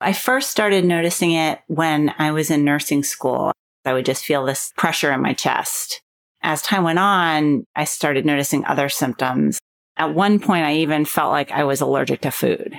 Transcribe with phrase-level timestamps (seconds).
[0.00, 3.50] I first started noticing it when I was in nursing school.
[3.84, 6.00] I would just feel this pressure in my chest.
[6.40, 9.58] As time went on, I started noticing other symptoms.
[9.96, 12.78] At one point, I even felt like I was allergic to food.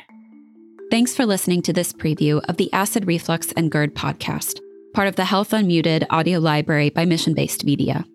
[0.92, 4.62] Thanks for listening to this preview of the Acid Reflux and GERD podcast,
[4.94, 8.06] part of the Health Unmuted audio library by Mission Based Media.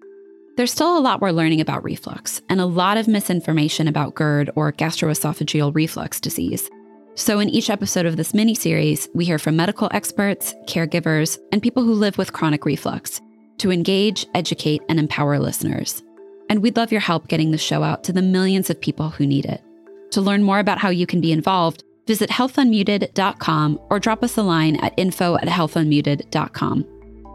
[0.56, 4.50] There's still a lot we're learning about reflux and a lot of misinformation about GERD
[4.56, 6.70] or gastroesophageal reflux disease.
[7.16, 11.62] So, in each episode of this mini series, we hear from medical experts, caregivers, and
[11.62, 13.20] people who live with chronic reflux
[13.58, 16.02] to engage, educate, and empower listeners.
[16.50, 19.26] And we'd love your help getting the show out to the millions of people who
[19.26, 19.62] need it.
[20.10, 24.42] To learn more about how you can be involved, visit healthunmuted.com or drop us a
[24.42, 26.84] line at info at healthunmuted.com.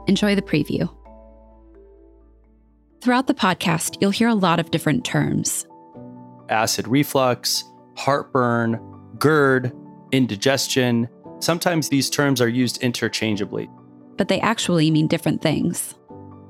[0.08, 0.94] Enjoy the preview.
[3.02, 5.66] Throughout the podcast, you'll hear a lot of different terms
[6.50, 7.64] acid reflux,
[7.96, 8.80] heartburn,
[9.20, 9.74] GERD,
[10.12, 11.08] indigestion.
[11.40, 13.70] Sometimes these terms are used interchangeably.
[14.18, 15.96] But they actually mean different things.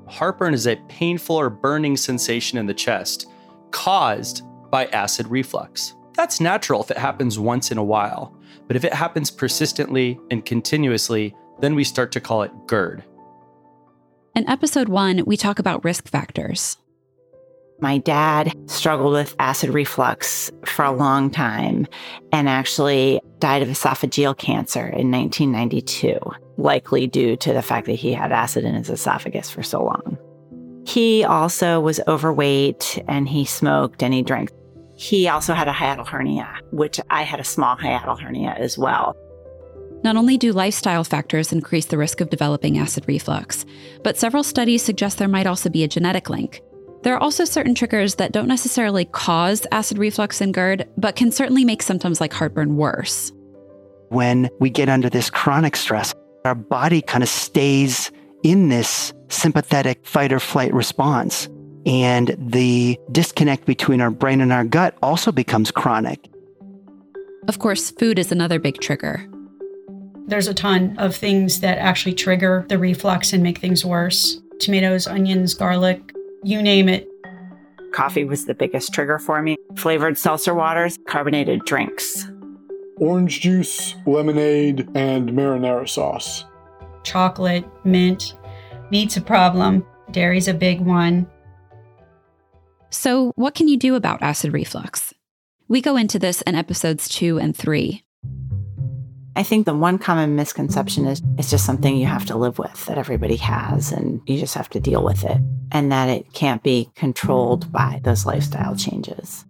[0.08, 3.28] Heartburn is a painful or burning sensation in the chest
[3.70, 5.94] caused by acid reflux.
[6.14, 10.44] That's natural if it happens once in a while, but if it happens persistently and
[10.44, 13.04] continuously, then we start to call it GERD.
[14.34, 16.76] In episode one, we talk about risk factors.
[17.80, 21.86] My dad struggled with acid reflux for a long time
[22.30, 26.18] and actually died of esophageal cancer in 1992,
[26.58, 30.18] likely due to the fact that he had acid in his esophagus for so long.
[30.86, 34.50] He also was overweight and he smoked and he drank.
[34.96, 39.16] He also had a hiatal hernia, which I had a small hiatal hernia as well.
[40.02, 43.64] Not only do lifestyle factors increase the risk of developing acid reflux,
[44.02, 46.62] but several studies suggest there might also be a genetic link.
[47.02, 51.32] There are also certain triggers that don't necessarily cause acid reflux and GERD, but can
[51.32, 53.32] certainly make symptoms like heartburn worse.
[54.10, 56.12] When we get under this chronic stress,
[56.44, 58.10] our body kind of stays
[58.42, 61.48] in this sympathetic fight or flight response.
[61.86, 66.28] And the disconnect between our brain and our gut also becomes chronic.
[67.48, 69.26] Of course, food is another big trigger.
[70.26, 75.06] There's a ton of things that actually trigger the reflux and make things worse tomatoes,
[75.06, 77.08] onions, garlic, you name it.
[77.92, 79.56] Coffee was the biggest trigger for me.
[79.76, 82.30] Flavored seltzer waters, carbonated drinks.
[82.96, 86.44] Orange juice, lemonade, and marinara sauce.
[87.02, 88.34] Chocolate, mint.
[88.90, 89.84] Meat's a problem.
[90.10, 91.26] Dairy's a big one.
[92.90, 95.14] So, what can you do about acid reflux?
[95.68, 98.02] We go into this in episodes two and three.
[99.36, 102.84] I think the one common misconception is it's just something you have to live with
[102.86, 105.38] that everybody has and you just have to deal with it
[105.70, 109.44] and that it can't be controlled by those lifestyle changes.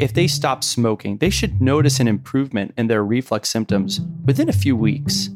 [0.00, 4.52] If they stop smoking, they should notice an improvement in their reflux symptoms within a
[4.52, 5.30] few weeks.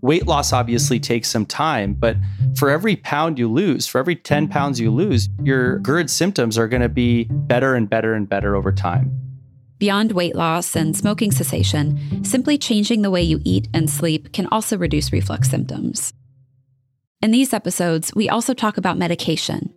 [0.00, 2.16] Weight loss obviously takes some time, but
[2.56, 6.68] for every pound you lose, for every 10 pounds you lose, your GERD symptoms are
[6.68, 9.27] going to be better and better and better over time.
[9.78, 14.46] Beyond weight loss and smoking cessation, simply changing the way you eat and sleep can
[14.46, 16.12] also reduce reflux symptoms.
[17.22, 19.72] In these episodes, we also talk about medication.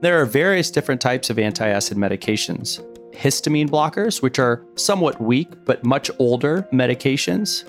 [0.00, 5.48] There are various different types of anti acid medications histamine blockers, which are somewhat weak
[5.64, 7.68] but much older medications.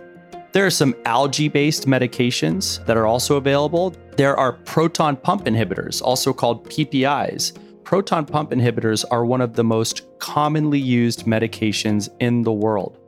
[0.52, 3.96] There are some algae based medications that are also available.
[4.16, 7.58] There are proton pump inhibitors, also called PPIs,
[7.90, 13.00] proton pump inhibitors are one of the most commonly used medications in the world.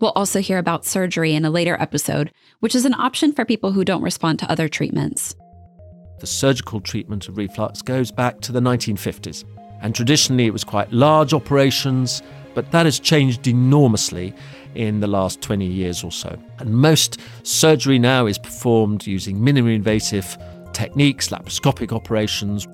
[0.00, 3.72] We'll also hear about surgery in a later episode, which is an option for people
[3.72, 5.34] who don't respond to other treatments.
[6.20, 9.42] The surgical treatment of reflux goes back to the 1950s,
[9.82, 12.22] and traditionally it was quite large operations,
[12.54, 14.32] but that has changed enormously
[14.76, 16.38] in the last 20 years or so.
[16.60, 20.38] And most surgery now is performed using minimally invasive
[20.72, 22.68] techniques, laparoscopic operations,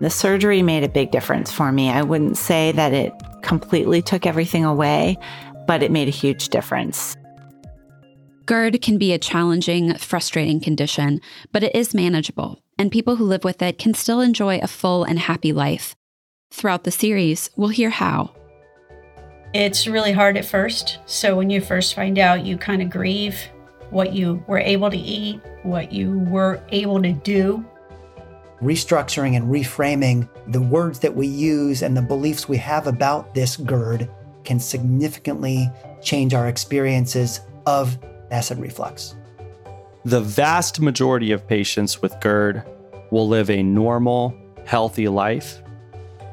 [0.00, 1.90] the surgery made a big difference for me.
[1.90, 5.18] I wouldn't say that it completely took everything away,
[5.66, 7.16] but it made a huge difference.
[8.46, 11.20] GERD can be a challenging, frustrating condition,
[11.52, 15.04] but it is manageable, and people who live with it can still enjoy a full
[15.04, 15.94] and happy life.
[16.50, 18.34] Throughout the series, we'll hear how.
[19.52, 20.98] It's really hard at first.
[21.04, 23.38] So, when you first find out, you kind of grieve
[23.90, 27.66] what you were able to eat, what you were able to do
[28.62, 33.56] restructuring and reframing the words that we use and the beliefs we have about this
[33.56, 34.10] GERD
[34.44, 35.70] can significantly
[36.02, 37.98] change our experiences of
[38.30, 39.14] acid reflux.
[40.04, 42.62] The vast majority of patients with GERD
[43.10, 44.34] will live a normal,
[44.64, 45.62] healthy life.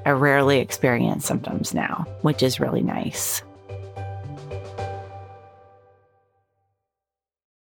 [0.05, 3.41] I rarely experience symptoms now, which is really nice.